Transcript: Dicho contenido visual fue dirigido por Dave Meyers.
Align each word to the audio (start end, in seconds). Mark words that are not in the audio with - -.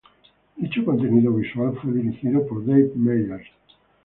Dicho 0.55 0.83
contenido 0.83 1.31
visual 1.31 1.77
fue 1.79 1.91
dirigido 1.93 2.43
por 2.47 2.65
Dave 2.65 2.91
Meyers. 2.95 3.45